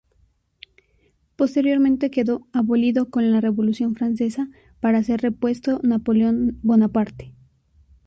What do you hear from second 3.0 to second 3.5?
con la